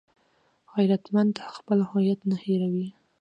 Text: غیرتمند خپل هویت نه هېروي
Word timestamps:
غیرتمند 0.75 1.35
خپل 1.55 1.79
هویت 1.91 2.19
نه 2.29 2.37
هېروي 2.43 2.87